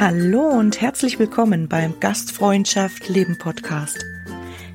[0.00, 4.06] Hallo und herzlich willkommen beim Gastfreundschaft Leben Podcast.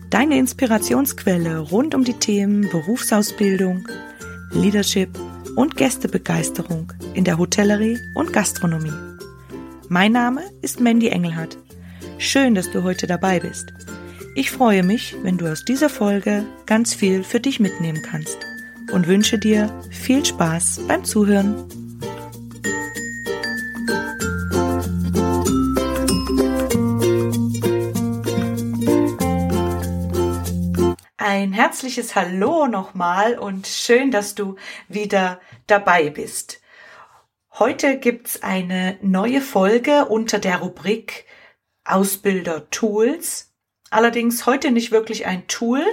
[0.09, 3.87] Deine Inspirationsquelle rund um die Themen Berufsausbildung,
[4.51, 5.09] Leadership
[5.55, 8.93] und Gästebegeisterung in der Hotellerie und Gastronomie.
[9.87, 11.57] Mein Name ist Mandy Engelhardt.
[12.17, 13.73] Schön, dass du heute dabei bist.
[14.35, 18.39] Ich freue mich, wenn du aus dieser Folge ganz viel für dich mitnehmen kannst
[18.91, 21.67] und wünsche dir viel Spaß beim Zuhören.
[31.17, 34.55] Ein herzliches Hallo nochmal und schön, dass du
[34.87, 36.59] wieder dabei bist.
[37.59, 41.25] Heute gibt's eine neue Folge unter der Rubrik
[41.83, 43.52] Ausbilder Tools.
[43.93, 45.85] Allerdings heute nicht wirklich ein Tool,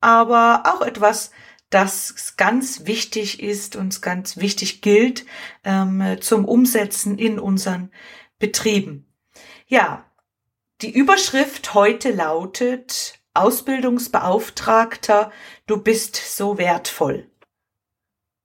[0.00, 1.32] aber auch etwas,
[1.68, 5.26] das ganz wichtig ist und ganz wichtig gilt
[5.64, 7.90] ähm, zum Umsetzen in unseren
[8.38, 9.12] Betrieben.
[9.66, 10.08] Ja,
[10.80, 15.32] die Überschrift heute lautet Ausbildungsbeauftragter,
[15.66, 17.28] du bist so wertvoll.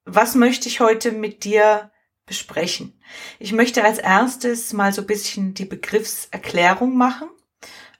[0.03, 1.91] Was möchte ich heute mit dir
[2.25, 2.99] besprechen?
[3.37, 7.29] Ich möchte als erstes mal so ein bisschen die Begriffserklärung machen.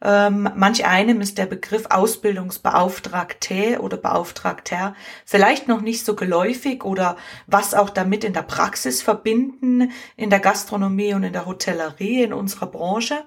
[0.04, 4.96] Ähm, manch einem ist der Begriff Ausbildungsbeauftragte oder Beauftragter
[5.26, 7.16] vielleicht noch nicht so geläufig oder
[7.48, 12.34] was auch damit in der Praxis verbinden, in der Gastronomie und in der Hotellerie in
[12.34, 13.24] unserer Branche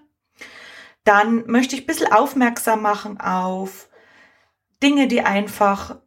[1.07, 3.89] dann möchte ich ein bisschen aufmerksam machen auf
[4.83, 6.01] Dinge, die einfach,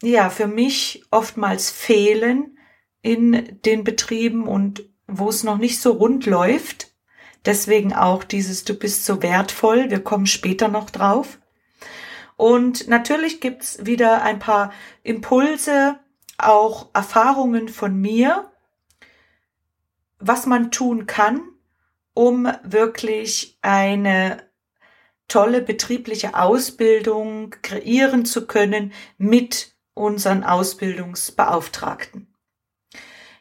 [0.00, 2.56] ja, für mich oftmals fehlen
[3.02, 6.93] in den Betrieben und wo es noch nicht so rund läuft.
[7.44, 9.90] Deswegen auch dieses, du bist so wertvoll.
[9.90, 11.38] Wir kommen später noch drauf.
[12.36, 15.98] Und natürlich gibt's wieder ein paar Impulse,
[16.38, 18.50] auch Erfahrungen von mir,
[20.18, 21.42] was man tun kann,
[22.12, 24.42] um wirklich eine
[25.28, 32.33] tolle betriebliche Ausbildung kreieren zu können mit unseren Ausbildungsbeauftragten.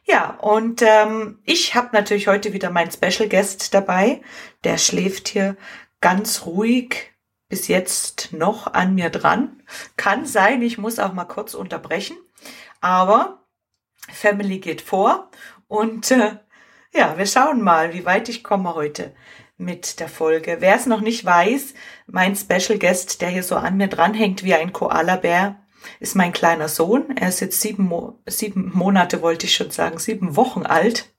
[0.05, 4.21] Ja, und ähm, ich habe natürlich heute wieder meinen Special Guest dabei.
[4.63, 5.55] Der schläft hier
[6.01, 7.13] ganz ruhig
[7.47, 9.63] bis jetzt noch an mir dran.
[9.95, 12.17] Kann sein, ich muss auch mal kurz unterbrechen.
[12.81, 13.45] Aber
[14.11, 15.29] Family geht vor
[15.67, 16.37] und äh,
[16.93, 19.15] ja, wir schauen mal, wie weit ich komme heute
[19.57, 20.57] mit der Folge.
[20.59, 21.73] Wer es noch nicht weiß,
[22.07, 25.62] mein Special Guest, der hier so an mir dranhängt wie ein Koala-Bär,
[25.99, 27.15] ist mein kleiner Sohn.
[27.17, 31.13] Er ist jetzt sieben, Mo sieben Monate, wollte ich schon sagen, sieben Wochen alt.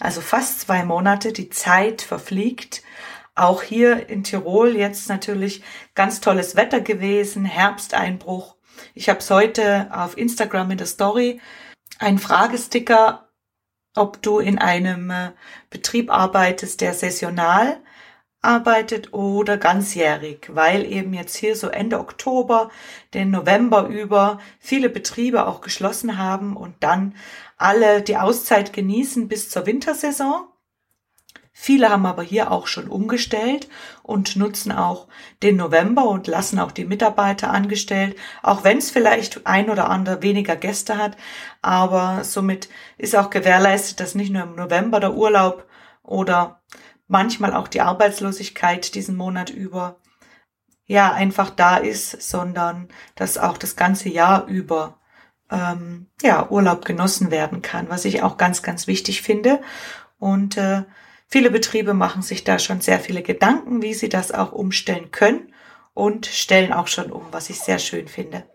[0.00, 1.32] Also fast zwei Monate.
[1.32, 2.82] Die Zeit verfliegt.
[3.34, 5.62] Auch hier in Tirol jetzt natürlich
[5.94, 8.56] ganz tolles Wetter gewesen, Herbsteinbruch.
[8.94, 11.40] Ich habe es heute auf Instagram in der Story
[11.98, 13.28] einen Fragesticker
[13.98, 15.32] ob du in einem äh,
[15.70, 17.80] Betrieb arbeitest, der saisonal
[18.40, 22.70] arbeitet oder ganzjährig, weil eben jetzt hier so Ende Oktober,
[23.14, 27.14] den November über viele Betriebe auch geschlossen haben und dann
[27.56, 30.46] alle die Auszeit genießen bis zur Wintersaison.
[31.60, 33.68] Viele haben aber hier auch schon umgestellt
[34.04, 35.08] und nutzen auch
[35.42, 40.22] den November und lassen auch die Mitarbeiter angestellt, auch wenn es vielleicht ein oder andere
[40.22, 41.16] weniger Gäste hat.
[41.60, 45.66] Aber somit ist auch gewährleistet, dass nicht nur im November der Urlaub
[46.04, 46.60] oder
[47.08, 49.96] manchmal auch die Arbeitslosigkeit diesen Monat über
[50.86, 54.98] ja einfach da ist, sondern dass auch das ganze Jahr über
[55.50, 59.60] ähm, ja Urlaub genossen werden kann, was ich auch ganz ganz wichtig finde
[60.18, 60.84] und äh,
[61.30, 65.52] Viele Betriebe machen sich da schon sehr viele Gedanken, wie sie das auch umstellen können
[65.92, 68.48] und stellen auch schon um, was ich sehr schön finde.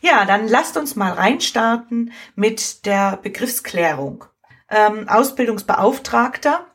[0.00, 4.24] Ja, dann lasst uns mal reinstarten mit der Begriffsklärung.
[4.68, 6.66] Ähm, Ausbildungsbeauftragter.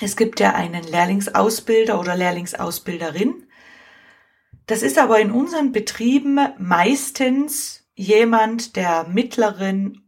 [0.00, 3.46] Es gibt ja einen Lehrlingsausbilder oder Lehrlingsausbilderin.
[4.66, 10.02] Das ist aber in unseren Betrieben meistens jemand der mittleren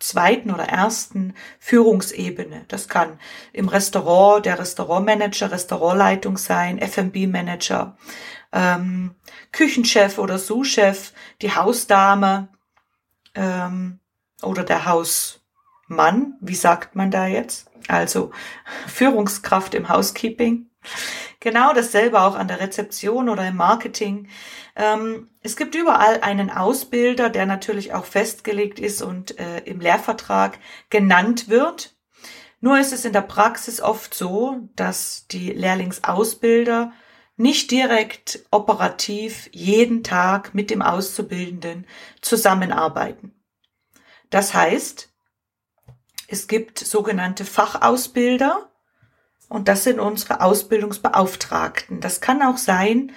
[0.00, 2.64] zweiten oder ersten Führungsebene.
[2.66, 3.20] Das kann
[3.52, 7.96] im Restaurant der Restaurantmanager, Restaurantleitung sein, F&B-Manager,
[8.52, 9.14] ähm,
[9.52, 12.48] Küchenchef oder Sous-Chef, die Hausdame
[13.34, 14.00] ähm,
[14.42, 14.84] oder der
[15.92, 16.34] Hausmann.
[16.40, 17.70] Wie sagt man da jetzt?
[17.88, 18.30] Also
[18.86, 20.70] Führungskraft im Housekeeping.
[21.40, 24.28] Genau dasselbe auch an der Rezeption oder im Marketing.
[24.74, 30.58] Ähm, es gibt überall einen Ausbilder, der natürlich auch festgelegt ist und äh, im Lehrvertrag
[30.90, 31.94] genannt wird.
[32.60, 36.92] Nur ist es in der Praxis oft so, dass die Lehrlingsausbilder
[37.36, 41.86] nicht direkt operativ jeden Tag mit dem Auszubildenden
[42.20, 43.34] zusammenarbeiten.
[44.30, 45.11] Das heißt,
[46.32, 48.70] es gibt sogenannte Fachausbilder
[49.50, 52.00] und das sind unsere Ausbildungsbeauftragten.
[52.00, 53.12] Das kann auch sein,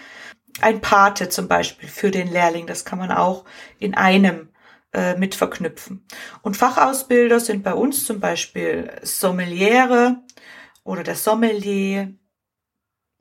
[0.60, 2.68] ein Pate zum Beispiel für den Lehrling.
[2.68, 3.46] Das kann man auch
[3.80, 4.50] in einem
[4.94, 6.06] äh, mit verknüpfen.
[6.42, 10.22] Und Fachausbilder sind bei uns zum Beispiel Sommeliere
[10.84, 12.14] oder der Sommelier,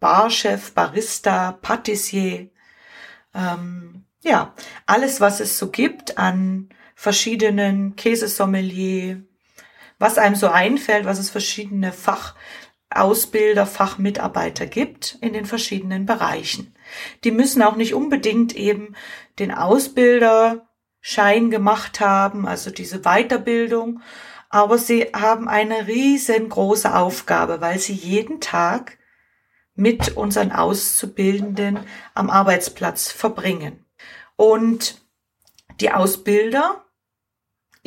[0.00, 2.50] Barchef, Barista, Patissier.
[3.32, 4.54] Ähm, ja,
[4.86, 9.22] alles, was es so gibt an verschiedenen Käsesommelier,
[9.98, 16.74] was einem so einfällt, was es verschiedene Fachausbilder, Fachmitarbeiter gibt in den verschiedenen Bereichen.
[17.24, 18.94] Die müssen auch nicht unbedingt eben
[19.38, 24.00] den Ausbilderschein gemacht haben, also diese Weiterbildung,
[24.50, 28.98] aber sie haben eine riesengroße Aufgabe, weil sie jeden Tag
[29.74, 31.80] mit unseren Auszubildenden
[32.14, 33.84] am Arbeitsplatz verbringen.
[34.36, 35.02] Und
[35.80, 36.83] die Ausbilder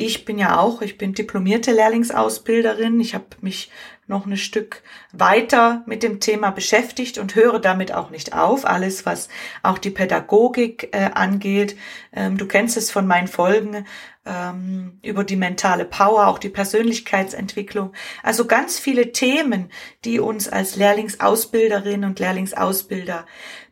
[0.00, 3.00] ich bin ja auch, ich bin diplomierte Lehrlingsausbilderin.
[3.00, 3.68] Ich habe mich
[4.06, 8.64] noch ein Stück weiter mit dem Thema beschäftigt und höre damit auch nicht auf.
[8.64, 9.28] Alles, was
[9.64, 11.76] auch die Pädagogik äh, angeht.
[12.12, 13.86] Ähm, du kennst es von meinen Folgen
[14.24, 17.92] ähm, über die mentale Power, auch die Persönlichkeitsentwicklung.
[18.22, 19.68] Also ganz viele Themen,
[20.04, 23.26] die uns als Lehrlingsausbilderinnen und Lehrlingsausbilder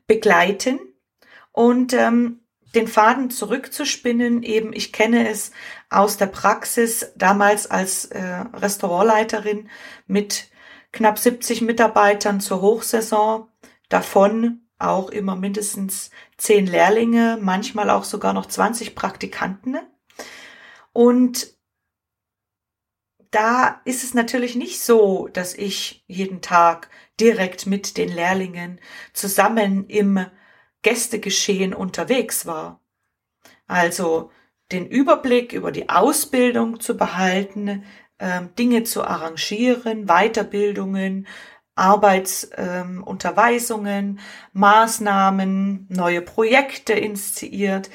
[0.08, 0.80] begleiten.
[1.52, 2.40] Und ähm,
[2.76, 5.50] den Faden zurückzuspinnen, eben ich kenne es
[5.90, 8.22] aus der Praxis damals als äh,
[8.54, 9.68] Restaurantleiterin
[10.06, 10.50] mit
[10.92, 13.48] knapp 70 Mitarbeitern zur Hochsaison,
[13.88, 19.78] davon auch immer mindestens 10 Lehrlinge, manchmal auch sogar noch 20 Praktikanten.
[20.92, 21.56] Und
[23.30, 26.90] da ist es natürlich nicht so, dass ich jeden Tag
[27.20, 28.80] direkt mit den Lehrlingen
[29.12, 30.26] zusammen im
[30.82, 32.80] Gästegeschehen unterwegs war.
[33.66, 34.30] Also
[34.72, 37.84] den Überblick über die Ausbildung zu behalten,
[38.18, 41.26] äh, Dinge zu arrangieren, Weiterbildungen,
[41.76, 44.18] Arbeitsunterweisungen, ähm,
[44.52, 47.90] Maßnahmen, neue Projekte initiiert.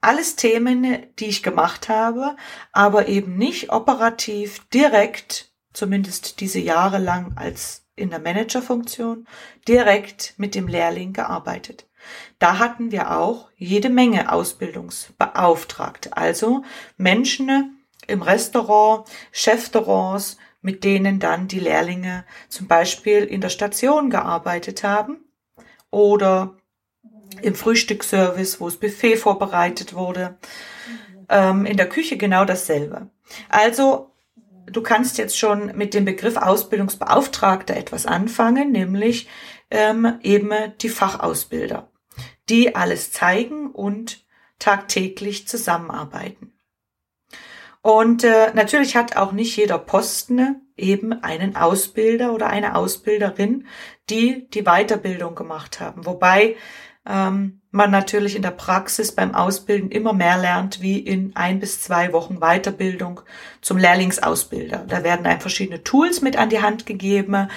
[0.00, 2.34] Alles Themen, die ich gemacht habe,
[2.72, 9.28] aber eben nicht operativ direkt, zumindest diese Jahre lang als in der Managerfunktion,
[9.68, 11.86] direkt mit dem Lehrling gearbeitet.
[12.38, 16.64] Da hatten wir auch jede Menge Ausbildungsbeauftragte, also
[16.96, 24.84] Menschen im Restaurant, Chefrestaurants, mit denen dann die Lehrlinge zum Beispiel in der Station gearbeitet
[24.84, 25.24] haben
[25.90, 26.56] oder
[27.40, 30.38] im Frühstücksservice, wo das Buffet vorbereitet wurde.
[31.28, 33.08] Ähm, in der Küche genau dasselbe.
[33.48, 34.10] Also
[34.66, 39.28] du kannst jetzt schon mit dem Begriff Ausbildungsbeauftragter etwas anfangen, nämlich
[39.70, 41.88] ähm, eben die Fachausbilder
[42.52, 44.26] die alles zeigen und
[44.58, 46.52] tagtäglich zusammenarbeiten.
[47.80, 53.66] Und äh, natürlich hat auch nicht jeder Posten eben einen Ausbilder oder eine Ausbilderin,
[54.10, 56.04] die die Weiterbildung gemacht haben.
[56.04, 56.56] Wobei
[57.08, 61.80] ähm, man natürlich in der Praxis beim Ausbilden immer mehr lernt wie in ein bis
[61.80, 63.22] zwei Wochen Weiterbildung
[63.62, 64.84] zum Lehrlingsausbilder.
[64.86, 67.48] Da werden einem verschiedene Tools mit an die Hand gegeben.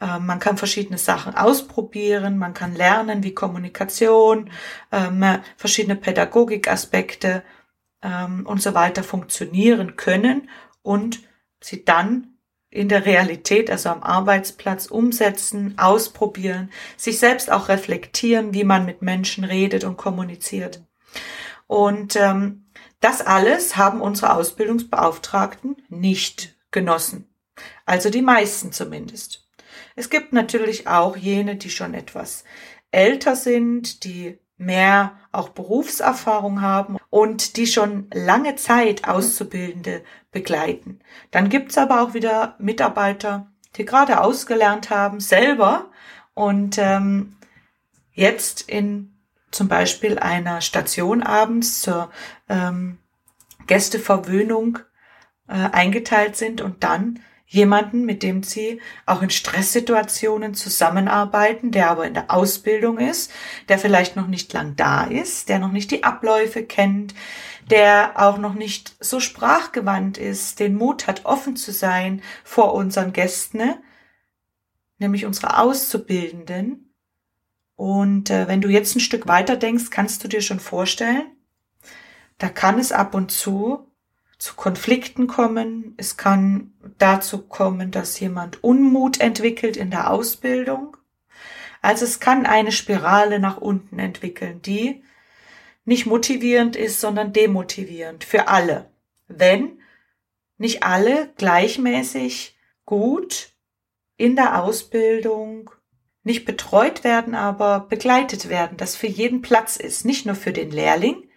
[0.00, 2.38] Ähm, man kann verschiedene Sachen ausprobieren.
[2.38, 4.50] Man kann lernen, wie Kommunikation,
[4.90, 5.22] ähm,
[5.58, 7.42] verschiedene Pädagogikaspekte
[8.02, 10.48] ähm, und so weiter funktionieren können
[10.82, 11.20] und
[11.60, 12.27] sie dann
[12.70, 19.00] in der Realität, also am Arbeitsplatz umsetzen, ausprobieren, sich selbst auch reflektieren, wie man mit
[19.00, 20.82] Menschen redet und kommuniziert.
[21.66, 22.66] Und ähm,
[23.00, 27.28] das alles haben unsere Ausbildungsbeauftragten nicht genossen.
[27.86, 29.48] Also die meisten zumindest.
[29.96, 32.44] Es gibt natürlich auch jene, die schon etwas
[32.90, 41.00] älter sind, die mehr auch Berufserfahrung haben und die schon lange Zeit Auszubildende begleiten.
[41.30, 45.86] Dann gibt's aber auch wieder Mitarbeiter, die gerade ausgelernt haben, selber
[46.34, 47.36] und ähm,
[48.12, 49.14] jetzt in
[49.50, 52.10] zum Beispiel einer Station abends zur
[52.48, 52.98] ähm,
[53.66, 54.80] Gästeverwöhnung
[55.46, 62.06] äh, eingeteilt sind und dann jemanden, mit dem sie auch in Stresssituationen zusammenarbeiten, der aber
[62.06, 63.32] in der Ausbildung ist,
[63.68, 67.14] der vielleicht noch nicht lang da ist, der noch nicht die Abläufe kennt,
[67.70, 73.14] der auch noch nicht so sprachgewandt ist, den Mut hat, offen zu sein vor unseren
[73.14, 73.74] Gästen,
[74.98, 76.94] nämlich unsere Auszubildenden.
[77.76, 81.24] Und äh, wenn du jetzt ein Stück weiter denkst, kannst du dir schon vorstellen,
[82.36, 83.87] da kann es ab und zu
[84.38, 85.94] zu Konflikten kommen.
[85.96, 90.96] Es kann dazu kommen, dass jemand Unmut entwickelt in der Ausbildung.
[91.82, 95.02] Also es kann eine Spirale nach unten entwickeln, die
[95.84, 98.90] nicht motivierend ist, sondern demotivierend für alle.
[99.26, 99.80] Wenn
[100.56, 103.52] nicht alle gleichmäßig gut
[104.16, 105.70] in der Ausbildung
[106.24, 110.70] nicht betreut werden, aber begleitet werden, dass für jeden Platz ist, nicht nur für den
[110.70, 111.28] Lehrling,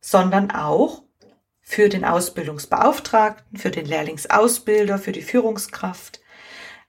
[0.00, 1.03] sondern auch
[1.64, 6.20] für den Ausbildungsbeauftragten, für den Lehrlingsausbilder, für die Führungskraft.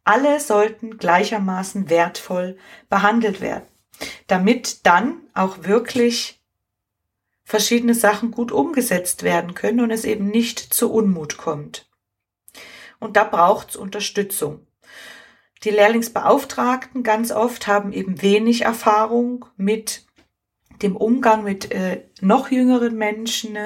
[0.04, 2.58] Alle sollten gleichermaßen wertvoll
[2.90, 3.66] behandelt werden,
[4.28, 6.42] damit dann auch wirklich
[7.46, 11.90] verschiedene Sachen gut umgesetzt werden können und es eben nicht zu Unmut kommt.
[13.00, 14.68] Und da braucht es Unterstützung.
[15.64, 20.06] Die Lehrlingsbeauftragten ganz oft haben eben wenig Erfahrung mit
[20.82, 23.58] dem Umgang mit äh, noch jüngeren Menschen,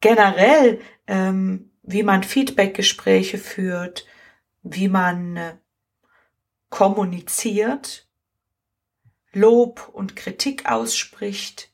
[0.00, 4.06] generell, ähm, wie man Feedbackgespräche führt,
[4.62, 5.56] wie man äh,
[6.68, 8.08] kommuniziert,
[9.32, 11.70] Lob und Kritik ausspricht.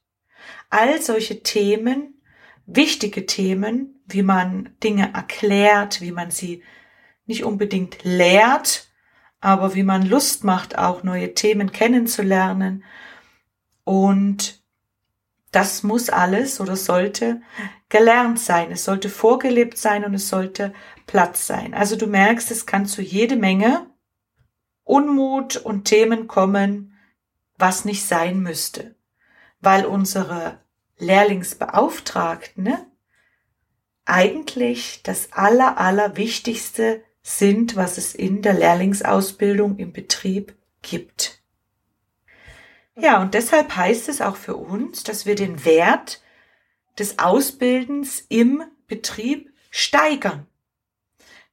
[0.69, 2.21] All solche Themen,
[2.67, 6.63] wichtige Themen, wie man Dinge erklärt, wie man sie
[7.27, 8.91] nicht unbedingt lehrt,
[9.41, 12.85] aber wie man Lust macht, auch neue Themen kennenzulernen.
[13.85, 14.62] Und
[15.53, 17.43] das muss alles oder sollte
[17.89, 18.73] gelernt sein.
[18.73, 20.73] Es sollte vorgelebt sein und es sollte
[21.07, 21.75] Platz sein.
[21.75, 23.87] Also du merkst, es kann zu jede Menge
[24.83, 26.99] Unmut und Themen kommen,
[27.57, 28.97] was nicht sein müsste,
[29.61, 30.59] weil unsere
[30.99, 32.87] Lehrlingsbeauftragten ne,
[34.05, 41.42] eigentlich das aller, aller Wichtigste sind, was es in der Lehrlingsausbildung im Betrieb gibt.
[42.95, 46.21] Ja, und deshalb heißt es auch für uns, dass wir den Wert
[46.99, 50.47] des Ausbildens im Betrieb steigern.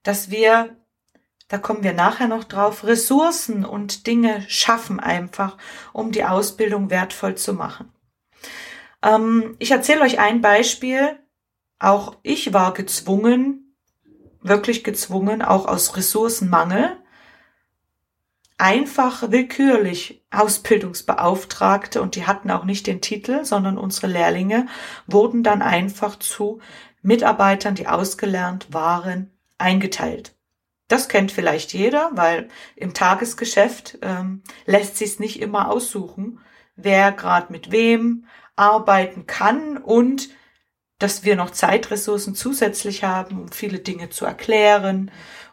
[0.02, 0.76] Dass wir,
[1.48, 5.56] da kommen wir nachher noch drauf, Ressourcen und Dinge schaffen einfach,
[5.92, 7.90] um die Ausbildung wertvoll zu machen.
[9.02, 11.18] Ähm, ich erzähle euch ein Beispiel.
[11.78, 13.74] Auch ich war gezwungen,
[14.42, 16.98] wirklich gezwungen, auch aus Ressourcenmangel,
[18.60, 24.66] einfach willkürlich Ausbildungsbeauftragte und die hatten auch nicht den Titel, sondern unsere Lehrlinge
[25.06, 26.60] wurden dann einfach zu
[27.02, 30.34] Mitarbeitern, die ausgelernt waren, eingeteilt.
[30.88, 36.40] Das kennt vielleicht jeder, weil im Tagesgeschäft ähm, lässt sich nicht immer aussuchen,
[36.76, 38.26] wer gerade mit wem
[38.56, 40.28] arbeiten kann und
[40.98, 45.10] dass wir noch Zeitressourcen zusätzlich haben, um viele Dinge zu erklären,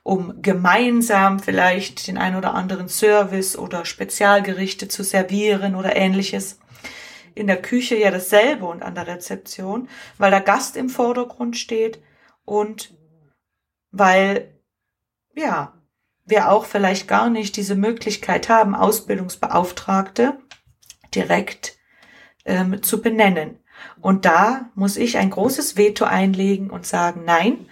[0.08, 6.60] um gemeinsam vielleicht den ein oder anderen Service oder Spezialgerichte zu servieren oder ähnliches.
[7.36, 12.02] In der Küche ja dasselbe und an der Rezeption, weil der Gast im Vordergrund steht
[12.46, 12.96] und
[13.92, 14.58] weil,
[15.36, 15.74] ja,
[16.24, 20.38] wir auch vielleicht gar nicht diese Möglichkeit haben, Ausbildungsbeauftragte
[21.14, 21.76] direkt
[22.46, 23.60] ähm, zu benennen.
[24.00, 27.68] Und da muss ich ein großes Veto einlegen und sagen, nein,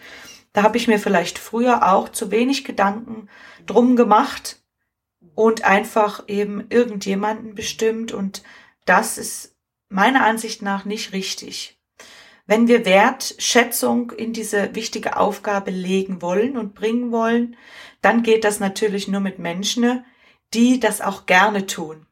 [0.55, 3.29] da habe ich mir vielleicht früher auch zu wenig Gedanken
[3.65, 4.63] drum gemacht
[5.35, 8.41] und einfach eben irgendjemanden bestimmt und
[8.85, 9.55] das ist
[9.89, 11.77] meiner Ansicht nach nicht richtig.
[12.47, 17.57] Wenn wir Wertschätzung in diese wichtige Aufgabe legen wollen und bringen wollen,
[18.01, 20.05] dann geht das natürlich nur mit Menschen,
[20.53, 22.05] die das auch gerne tun.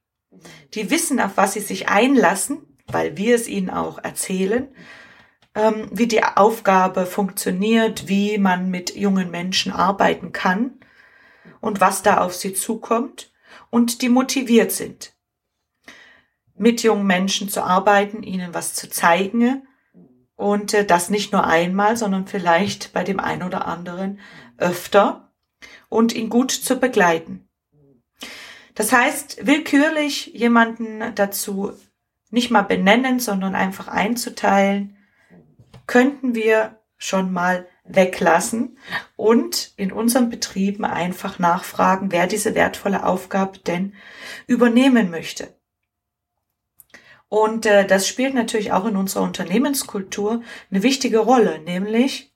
[0.73, 4.67] Die wissen, auf was sie sich einlassen weil wir es ihnen auch erzählen,
[5.55, 10.79] ähm, wie die Aufgabe funktioniert, wie man mit jungen Menschen arbeiten kann
[11.61, 13.31] und was da auf sie zukommt
[13.69, 15.13] und die motiviert sind,
[16.55, 19.67] mit jungen Menschen zu arbeiten, ihnen was zu zeigen
[20.35, 24.19] und äh, das nicht nur einmal, sondern vielleicht bei dem einen oder anderen
[24.57, 25.31] öfter
[25.89, 27.47] und ihn gut zu begleiten.
[28.75, 31.73] Das heißt, willkürlich jemanden dazu
[32.31, 34.97] nicht mal benennen, sondern einfach einzuteilen,
[35.87, 38.77] könnten wir schon mal weglassen
[39.17, 43.93] und in unseren Betrieben einfach nachfragen, wer diese wertvolle Aufgabe denn
[44.47, 45.59] übernehmen möchte.
[47.27, 52.33] Und äh, das spielt natürlich auch in unserer Unternehmenskultur eine wichtige Rolle, nämlich,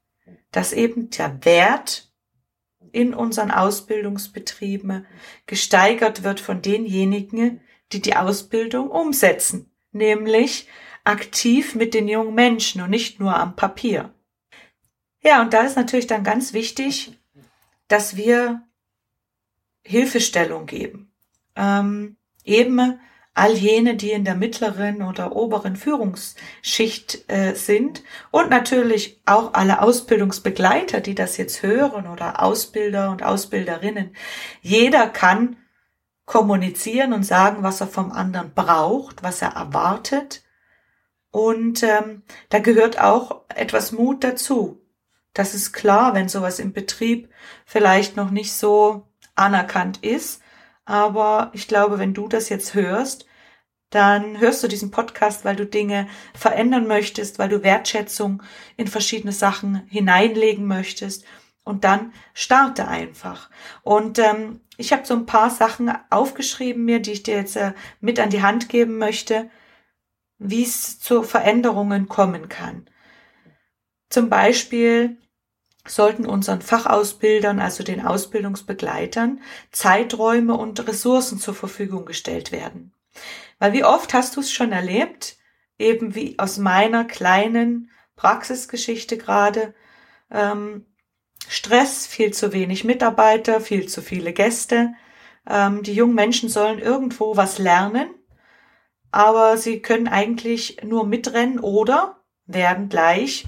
[0.51, 2.12] dass eben der Wert
[2.92, 5.06] in unseren Ausbildungsbetrieben
[5.46, 7.62] gesteigert wird von denjenigen,
[7.92, 10.68] die die Ausbildung umsetzen nämlich
[11.08, 14.14] aktiv mit den jungen Menschen und nicht nur am Papier.
[15.24, 17.18] Ja, und da ist natürlich dann ganz wichtig,
[17.88, 18.62] dass wir
[19.84, 21.12] Hilfestellung geben.
[21.56, 23.00] Ähm, eben
[23.34, 29.82] all jene, die in der mittleren oder oberen Führungsschicht äh, sind und natürlich auch alle
[29.82, 34.16] Ausbildungsbegleiter, die das jetzt hören oder Ausbilder und Ausbilderinnen.
[34.62, 35.58] Jeder kann
[36.26, 40.44] kommunizieren und sagen, was er vom anderen braucht, was er erwartet.
[41.38, 44.82] Und ähm, da gehört auch etwas Mut dazu.
[45.36, 47.29] Das ist klar, wenn sowas im Betrieb
[47.63, 50.41] vielleicht noch nicht so anerkannt ist.
[50.84, 53.27] Aber ich glaube, wenn du das jetzt hörst,
[53.91, 58.41] dann hörst du diesen Podcast, weil du Dinge verändern möchtest, weil du Wertschätzung
[58.75, 61.24] in verschiedene Sachen hineinlegen möchtest.
[61.63, 63.51] Und dann starte einfach.
[63.84, 67.74] Und ähm, ich habe so ein paar Sachen aufgeschrieben mir, die ich dir jetzt äh,
[68.01, 69.51] mit an die Hand geben möchte,
[70.39, 72.89] wie es zu Veränderungen kommen kann.
[74.10, 75.17] Zum Beispiel
[75.86, 79.41] sollten unseren Fachausbildern, also den Ausbildungsbegleitern,
[79.72, 82.94] Zeiträume und Ressourcen zur Verfügung gestellt werden.
[83.60, 85.38] Weil wie oft hast du es schon erlebt,
[85.79, 89.74] eben wie aus meiner kleinen Praxisgeschichte gerade,
[90.32, 90.86] ähm,
[91.48, 94.94] Stress, viel zu wenig Mitarbeiter, viel zu viele Gäste.
[95.50, 98.10] Ähm, die jungen Menschen sollen irgendwo was lernen,
[99.17, 103.47] aber sie können eigentlich nur mitrennen oder werden gleich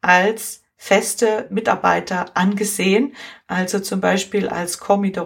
[0.00, 3.16] als feste Mitarbeiter angesehen,
[3.48, 5.18] also zum Beispiel als Commis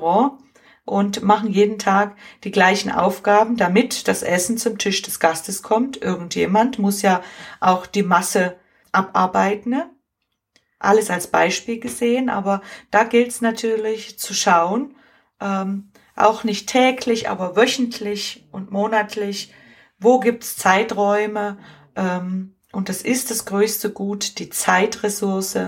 [0.86, 6.00] und machen jeden Tag die gleichen Aufgaben, damit das Essen zum Tisch des Gastes kommt.
[6.00, 7.20] Irgendjemand muss ja
[7.60, 8.56] auch die Masse
[8.92, 9.82] abarbeiten.
[10.78, 14.96] Alles als Beispiel gesehen, aber da gilt es natürlich zu schauen,
[15.38, 19.52] ähm, auch nicht täglich, aber wöchentlich und monatlich,
[20.02, 21.58] wo gibt's Zeiträume,
[21.96, 25.58] ähm, und das ist das größte Gut, die Zeitressource,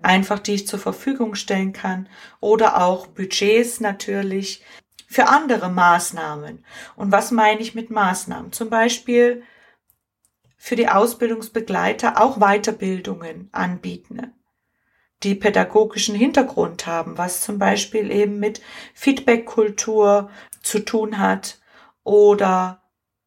[0.00, 2.08] einfach die ich zur Verfügung stellen kann
[2.40, 4.62] oder auch Budgets natürlich
[5.08, 6.64] für andere Maßnahmen.
[6.94, 8.52] Und was meine ich mit Maßnahmen?
[8.52, 9.42] Zum Beispiel
[10.56, 14.32] für die Ausbildungsbegleiter auch Weiterbildungen anbieten,
[15.22, 18.60] die pädagogischen Hintergrund haben, was zum Beispiel eben mit
[18.94, 20.30] Feedbackkultur
[20.62, 21.58] zu tun hat
[22.04, 22.82] oder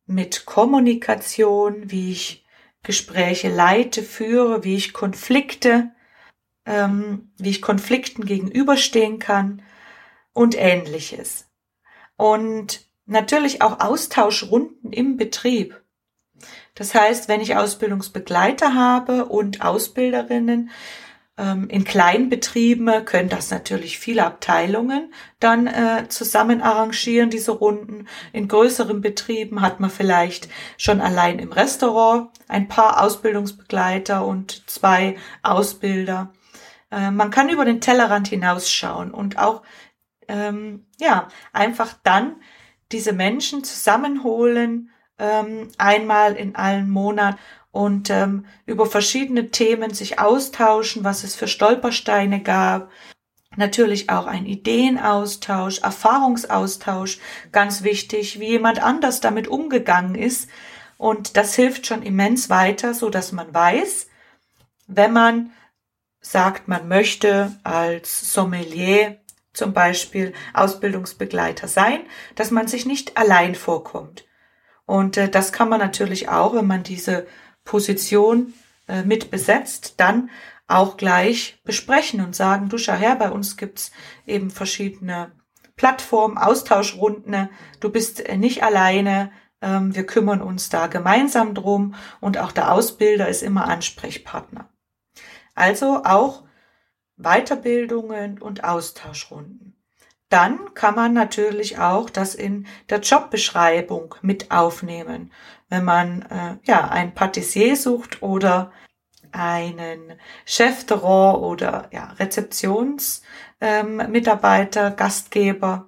[0.10, 2.46] mit Kommunikation, wie ich
[2.82, 5.91] Gespräche leite, führe, wie ich Konflikte,
[6.65, 9.62] ähm, wie ich Konflikten gegenüberstehen kann
[10.34, 11.48] und ähnliches.
[12.17, 15.80] Und natürlich auch Austauschrunden im Betrieb.
[16.74, 20.72] Das heißt, wenn ich Ausbildungsbegleiter habe und Ausbilderinnen,
[21.69, 28.08] in kleinen Betrieben können das natürlich viele Abteilungen dann äh, zusammen arrangieren, diese Runden.
[28.34, 35.15] In größeren Betrieben hat man vielleicht schon allein im Restaurant ein paar Ausbildungsbegleiter und zwei
[35.41, 36.34] Ausbilder.
[36.91, 39.62] Äh, man kann über den Tellerrand hinausschauen und auch
[40.28, 42.36] ähm, ja einfach dann
[42.91, 47.38] diese Menschen zusammenholen, ähm, einmal in allen Monat
[47.71, 52.89] und ähm, über verschiedene Themen sich austauschen, was es für Stolpersteine gab.
[53.55, 57.19] Natürlich auch ein Ideenaustausch, Erfahrungsaustausch,
[57.51, 60.49] ganz wichtig, wie jemand anders damit umgegangen ist.
[60.97, 64.08] Und das hilft schon immens weiter, so dass man weiß,
[64.88, 65.51] wenn man
[66.21, 69.19] sagt, man möchte als Sommelier
[69.53, 72.01] zum Beispiel Ausbildungsbegleiter sein,
[72.36, 74.25] dass man sich nicht allein vorkommt.
[74.86, 77.27] Und äh, das kann man natürlich auch, wenn man diese
[77.69, 78.55] Position
[78.88, 80.32] äh, mit besetzt, dann
[80.67, 83.91] auch gleich besprechen und sagen, du schau her, bei uns gibt's
[84.25, 85.32] eben verschiedene
[85.75, 87.47] Plattformen, Austauschrunden,
[87.79, 92.71] du bist äh, nicht alleine, ähm, wir kümmern uns da gemeinsam drum und auch der
[92.71, 94.67] Ausbilder ist immer Ansprechpartner.
[95.53, 96.43] Also auch
[97.17, 99.68] Weiterbildungen und Austauschrunden.
[100.30, 105.32] Dann kann man natürlich auch das in der Jobbeschreibung mit aufnehmen
[105.70, 108.72] wenn man äh, ja ein Patissier sucht oder
[109.32, 110.13] einen
[110.46, 115.86] Chef de Rang oder ja, Rezeptionsmitarbeiter, ähm, Gastgeber,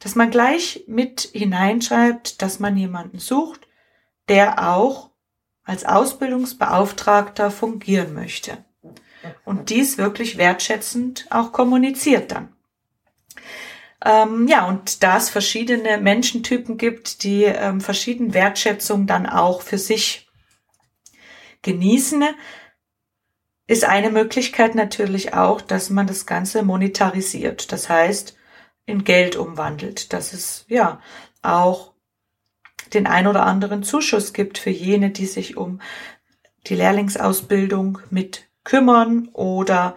[0.00, 3.68] dass man gleich mit hineinschreibt, dass man jemanden sucht,
[4.28, 5.10] der auch
[5.62, 8.64] als Ausbildungsbeauftragter fungieren möchte.
[9.44, 12.56] Und dies wirklich wertschätzend auch kommuniziert dann.
[14.04, 19.78] Ähm, ja, und da es verschiedene Menschentypen gibt, die ähm, verschiedene Wertschätzung dann auch für
[19.78, 20.28] sich
[21.62, 22.24] genießen,
[23.66, 27.72] ist eine Möglichkeit natürlich auch, dass man das Ganze monetarisiert.
[27.72, 28.36] Das heißt,
[28.86, 31.00] in Geld umwandelt, dass es ja
[31.42, 31.92] auch
[32.92, 35.80] den ein oder anderen Zuschuss gibt für jene, die sich um
[36.66, 39.96] die Lehrlingsausbildung mit kümmern oder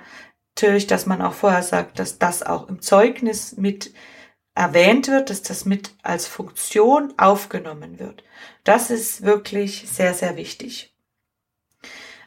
[0.55, 3.93] natürlich, dass man auch vorher sagt, dass das auch im Zeugnis mit
[4.55, 8.23] erwähnt wird, dass das mit als Funktion aufgenommen wird.
[8.63, 10.95] Das ist wirklich sehr, sehr wichtig.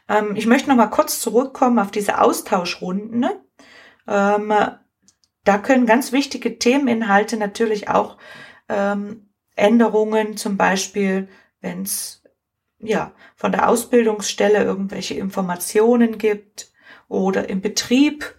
[0.09, 3.29] Ähm, ich möchte noch mal kurz zurückkommen auf diese Austauschrunden.
[4.07, 4.53] Ähm,
[5.45, 8.17] da können ganz wichtige Themeninhalte natürlich auch
[8.67, 11.29] ähm, Änderungen, zum Beispiel,
[11.61, 12.23] wenn es
[12.79, 16.71] ja von der Ausbildungsstelle irgendwelche Informationen gibt
[17.07, 18.35] oder im Betrieb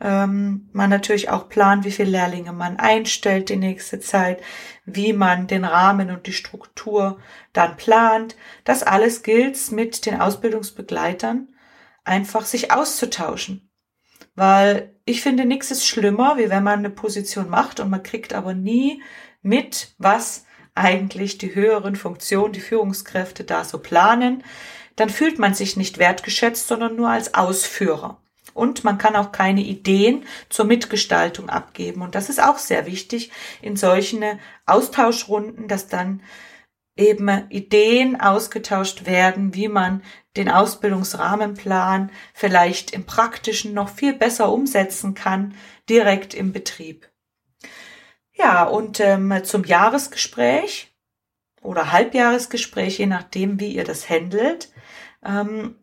[0.00, 4.42] ähm, man natürlich auch plant, wie viele Lehrlinge man einstellt die nächste Zeit,
[4.84, 7.18] wie man den Rahmen und die Struktur
[7.52, 8.36] dann plant.
[8.64, 11.48] Das alles gilt mit den Ausbildungsbegleitern
[12.04, 13.70] einfach sich auszutauschen.
[14.34, 18.34] Weil ich finde, nichts ist schlimmer, wie wenn man eine Position macht und man kriegt
[18.34, 19.02] aber nie
[19.40, 24.44] mit, was eigentlich die höheren Funktionen, die Führungskräfte da so planen.
[24.96, 28.20] Dann fühlt man sich nicht wertgeschätzt, sondern nur als Ausführer
[28.56, 32.02] und man kann auch keine Ideen zur Mitgestaltung abgeben.
[32.02, 33.30] Und das ist auch sehr wichtig
[33.60, 34.24] in solchen
[34.64, 36.22] Austauschrunden, dass dann
[36.96, 40.02] eben Ideen ausgetauscht werden, wie man
[40.36, 45.54] den Ausbildungsrahmenplan vielleicht im praktischen noch viel besser umsetzen kann,
[45.90, 47.10] direkt im Betrieb.
[48.32, 50.94] Ja, und ähm, zum Jahresgespräch
[51.62, 54.70] oder Halbjahresgespräch, je nachdem, wie ihr das handelt,
[55.26, 55.76] ähm,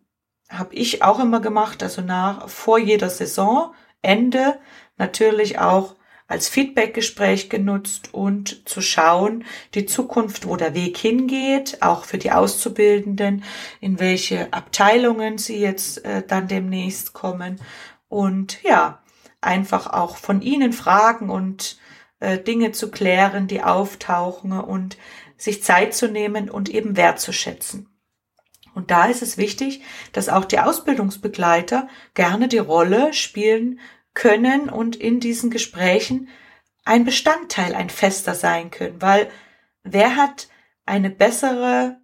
[0.50, 4.60] habe ich auch immer gemacht, also nach vor jeder Saison Ende
[4.98, 5.96] natürlich auch
[6.28, 12.32] als Feedbackgespräch genutzt und zu schauen, die Zukunft, wo der Weg hingeht, auch für die
[12.32, 13.44] Auszubildenden,
[13.82, 17.60] in welche Abteilungen sie jetzt äh, dann demnächst kommen
[18.08, 19.04] und ja,
[19.42, 21.78] einfach auch von ihnen fragen und
[22.20, 24.98] äh, Dinge zu klären, die auftauchen und
[25.38, 27.93] sich Zeit zu nehmen und eben wertzuschätzen.
[28.74, 29.82] Und da ist es wichtig,
[30.12, 33.80] dass auch die Ausbildungsbegleiter gerne die Rolle spielen
[34.14, 36.30] können und in diesen Gesprächen
[36.86, 39.30] ein Bestandteil, ein Fester sein können, weil
[39.84, 40.50] wer hat
[40.86, 41.98] eine bessere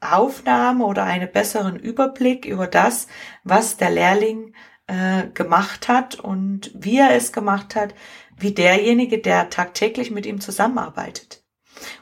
[0.00, 3.06] Aufnahme oder einen besseren Überblick über das,
[3.44, 4.54] was der Lehrling
[4.86, 7.94] äh, gemacht hat und wie er es gemacht hat,
[8.36, 11.44] wie derjenige, der tagtäglich mit ihm zusammenarbeitet.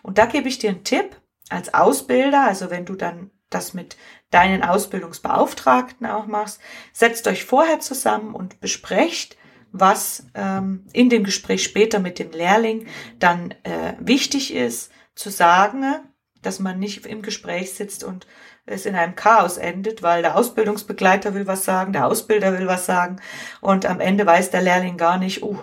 [0.02, 3.96] Und da gebe ich dir einen Tipp als Ausbilder, also wenn du dann das mit
[4.30, 6.60] deinen Ausbildungsbeauftragten auch machst,
[6.92, 9.36] setzt euch vorher zusammen und besprecht,
[9.72, 12.86] was ähm, in dem Gespräch später mit dem Lehrling
[13.18, 15.84] dann äh, wichtig ist zu sagen,
[16.42, 18.26] dass man nicht im Gespräch sitzt und
[18.66, 22.86] es in einem Chaos endet, weil der Ausbildungsbegleiter will was sagen, der Ausbilder will was
[22.86, 23.20] sagen
[23.60, 25.58] und am Ende weiß der Lehrling gar nicht, uh,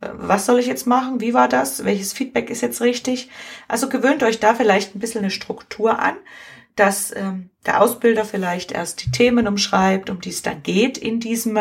[0.00, 1.20] was soll ich jetzt machen?
[1.20, 1.84] Wie war das?
[1.84, 3.30] Welches Feedback ist jetzt richtig?
[3.66, 6.16] Also gewöhnt euch da vielleicht ein bisschen eine Struktur an,
[6.78, 11.20] dass ähm, der Ausbilder vielleicht erst die Themen umschreibt, um die es dann geht in
[11.20, 11.58] diesem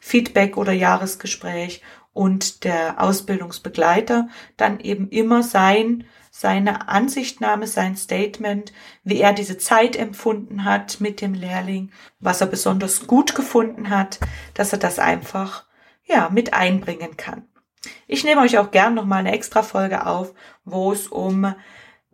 [0.00, 8.72] Feedback oder Jahresgespräch und der Ausbildungsbegleiter dann eben immer sein, seine Ansichtnahme, sein Statement,
[9.04, 14.18] wie er diese Zeit empfunden hat mit dem Lehrling, was er besonders gut gefunden hat,
[14.54, 15.66] dass er das einfach,
[16.04, 17.46] ja, mit einbringen kann.
[18.06, 21.54] Ich nehme euch auch gern nochmal eine extra Folge auf, wo es um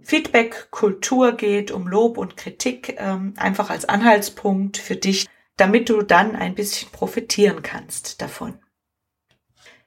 [0.08, 6.00] Feedback, Kultur geht, um Lob und Kritik, ähm, einfach als Anhaltspunkt für dich, damit du
[6.00, 8.58] dann ein bisschen profitieren kannst davon.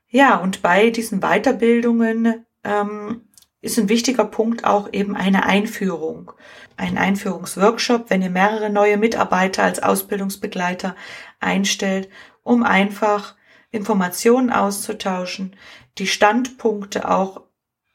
[0.08, 3.30] Ja, und bei diesen Weiterbildungen ähm,
[3.62, 6.34] ist ein wichtiger Punkt auch eben eine Einführung,
[6.78, 10.96] ein Einführungsworkshop, wenn ihr mehrere neue Mitarbeiter als Ausbildungsbegleiter
[11.40, 12.10] einstellt,
[12.44, 13.36] um einfach
[13.72, 15.56] Informationen auszutauschen,
[15.98, 17.42] die Standpunkte auch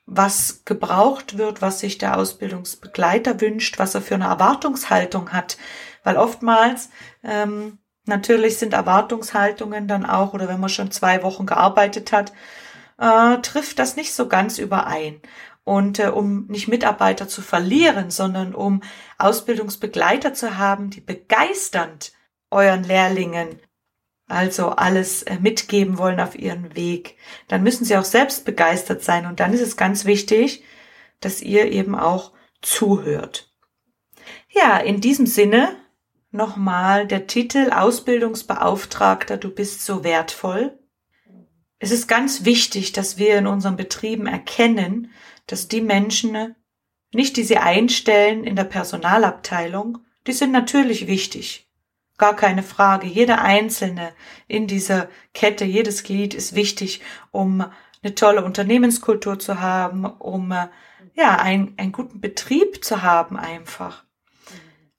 [0.06, 5.58] was gebraucht wird, was sich der Ausbildungsbegleiter wünscht, was er für eine Erwartungshaltung hat.
[6.04, 6.90] Weil oftmals
[7.24, 12.32] ähm, natürlich sind Erwartungshaltungen dann auch, oder wenn man schon zwei Wochen gearbeitet hat,
[12.98, 15.20] äh, trifft das nicht so ganz überein.
[15.64, 18.82] Und äh, um nicht Mitarbeiter zu verlieren, sondern um
[19.18, 22.12] Ausbildungsbegleiter zu haben, die begeisternd
[22.52, 23.60] euren Lehrlingen
[24.28, 27.16] also alles äh, mitgeben wollen auf ihren Weg,
[27.48, 29.26] dann müssen sie auch selbst begeistert sein.
[29.26, 30.64] Und dann ist es ganz wichtig,
[31.20, 33.52] dass ihr eben auch zuhört.
[34.50, 35.76] Ja, in diesem Sinne
[36.30, 40.78] nochmal der Titel Ausbildungsbeauftragter, du bist so wertvoll.
[41.78, 45.12] Es ist ganz wichtig, dass wir in unseren Betrieben erkennen,
[45.46, 46.56] dass die Menschen,
[47.12, 51.65] nicht die sie einstellen in der Personalabteilung, die sind natürlich wichtig.
[52.18, 53.06] Gar keine Frage.
[53.06, 54.12] Jeder Einzelne
[54.48, 57.64] in dieser Kette, jedes Glied ist wichtig, um
[58.02, 60.54] eine tolle Unternehmenskultur zu haben, um
[61.14, 64.04] ja, ein, einen guten Betrieb zu haben einfach.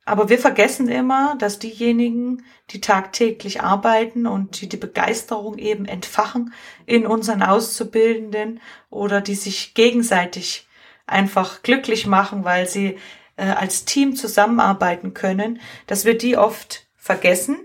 [0.07, 6.53] Aber wir vergessen immer, dass diejenigen, die tagtäglich arbeiten und die die Begeisterung eben entfachen
[6.85, 10.65] in unseren Auszubildenden oder die sich gegenseitig
[11.07, 12.97] einfach glücklich machen, weil sie
[13.35, 17.57] äh, als Team zusammenarbeiten können, dass wir die oft vergessen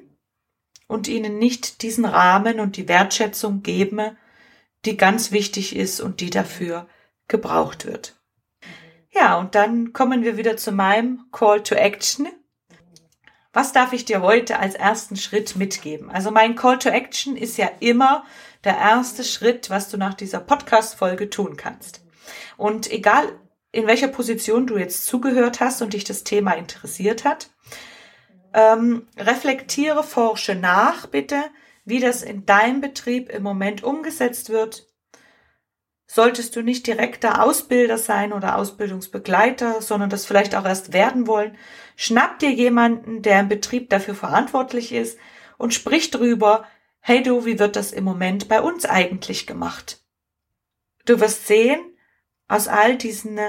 [0.87, 4.17] und ihnen nicht diesen Rahmen und die Wertschätzung geben,
[4.85, 6.89] die ganz wichtig ist und die dafür
[7.29, 8.17] gebraucht wird.
[9.11, 12.29] Ja, und dann kommen wir wieder zu meinem Call to Action.
[13.53, 16.11] Was darf ich dir heute als ersten Schritt mitgeben?
[16.11, 18.25] Also mein Call to Action ist ja immer
[18.65, 22.01] der erste Schritt, was du nach dieser Podcast-Folge tun kannst.
[22.57, 23.29] Und egal,
[23.73, 27.51] in welcher Position du jetzt zugehört hast und dich das Thema interessiert hat,
[28.55, 31.43] ähm, reflektiere, forsche nach, bitte,
[31.85, 34.87] wie das in deinem Betrieb im Moment umgesetzt wird.
[36.07, 41.57] Solltest du nicht direkter Ausbilder sein oder Ausbildungsbegleiter, sondern das vielleicht auch erst werden wollen,
[41.97, 45.19] schnapp dir jemanden, der im Betrieb dafür verantwortlich ist
[45.57, 46.67] und sprich drüber,
[47.01, 50.03] hey du, wie wird das im Moment bei uns eigentlich gemacht?
[51.07, 51.81] Du wirst sehen,
[52.47, 53.41] aus all diesen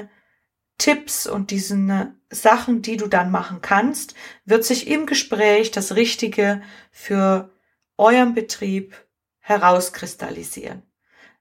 [0.84, 6.62] Tipps und diesen Sachen, die du dann machen kannst, wird sich im Gespräch das Richtige
[6.92, 7.50] für
[7.96, 8.94] euren Betrieb
[9.40, 10.84] herauskristallisieren.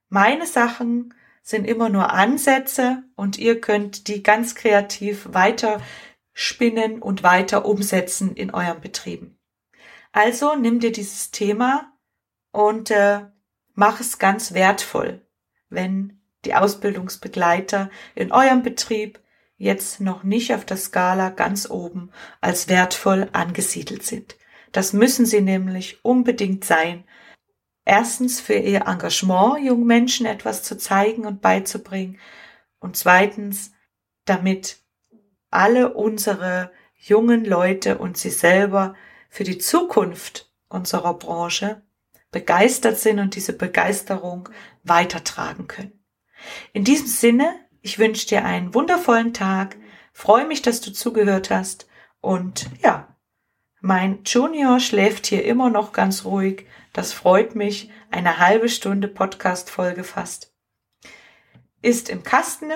[0.07, 5.81] Meine Sachen sind immer nur Ansätze und ihr könnt die ganz kreativ weiter
[6.31, 9.37] spinnen und weiter umsetzen in euren Betrieben.
[10.13, 11.91] Also nimm dir dieses Thema
[12.53, 13.25] und äh,
[13.73, 15.19] mach es ganz wertvoll,
[15.67, 19.19] wenn die Ausbildungsbegleiter in eurem Betrieb
[19.63, 24.35] jetzt noch nicht auf der Skala ganz oben als wertvoll angesiedelt sind.
[24.71, 27.05] Das müssen sie nämlich unbedingt sein.
[27.85, 32.19] Erstens für ihr Engagement, jungen Menschen etwas zu zeigen und beizubringen.
[32.79, 33.71] Und zweitens,
[34.25, 34.79] damit
[35.49, 38.95] alle unsere jungen Leute und sie selber
[39.29, 41.83] für die Zukunft unserer Branche
[42.31, 44.49] begeistert sind und diese Begeisterung
[44.83, 46.03] weitertragen können.
[46.73, 49.75] In diesem Sinne ich wünsche dir einen wundervollen Tag,
[50.13, 51.87] freue mich, dass du zugehört hast
[52.21, 53.13] und ja,
[53.81, 56.65] mein Junior schläft hier immer noch ganz ruhig.
[56.93, 57.91] Das freut mich.
[58.11, 60.53] Eine halbe Stunde Podcast-Folge fast.
[61.81, 62.71] Ist im Kasten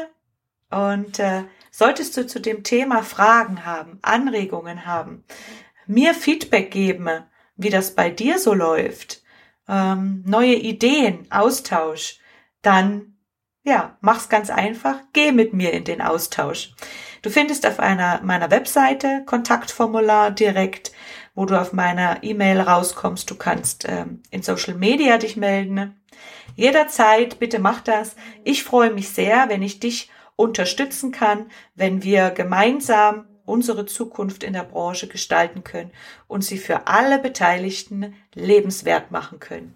[0.69, 5.23] und äh, solltest du zu dem Thema Fragen haben, Anregungen haben,
[5.85, 7.07] mir Feedback geben,
[7.55, 9.23] wie das bei dir so läuft,
[9.69, 12.19] ähm, neue Ideen, Austausch,
[12.61, 13.16] dann
[13.67, 14.95] ja, mach's ganz einfach.
[15.11, 16.73] Geh mit mir in den Austausch.
[17.21, 20.93] Du findest auf einer meiner Webseite Kontaktformular direkt,
[21.35, 23.29] wo du auf meiner E-Mail rauskommst.
[23.29, 25.99] Du kannst ähm, in Social Media dich melden.
[26.55, 28.15] Jederzeit, bitte mach das.
[28.45, 34.53] Ich freue mich sehr, wenn ich dich unterstützen kann, wenn wir gemeinsam unsere Zukunft in
[34.53, 35.91] der Branche gestalten können
[36.29, 39.75] und sie für alle Beteiligten lebenswert machen können.